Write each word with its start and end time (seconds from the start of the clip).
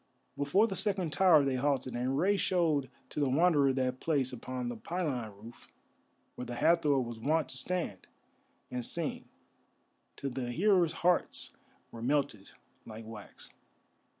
Before 0.35 0.65
the 0.65 0.75
second 0.75 1.13
tower 1.13 1.45
they 1.45 1.57
halted, 1.57 1.93
and 1.95 2.17
Rei 2.17 2.35
showed 2.35 2.89
to 3.09 3.19
the 3.19 3.29
Wanderer 3.29 3.71
that 3.73 3.99
place 3.99 4.33
upon 4.33 4.67
the 4.67 4.75
pylon 4.75 5.31
roof 5.37 5.67
where 6.33 6.47
the 6.47 6.55
Hathor 6.55 6.97
was 6.99 7.19
wont 7.19 7.49
to 7.49 7.57
stand 7.57 8.07
and 8.71 8.83
sing 8.83 9.25
till 10.15 10.31
the 10.31 10.51
hearers' 10.51 10.91
hearts 11.05 11.51
were 11.91 12.01
melted 12.01 12.49
like 12.83 13.05
wax. 13.05 13.51